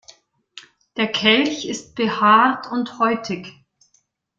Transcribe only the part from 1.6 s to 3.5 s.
ist behaart und häutig.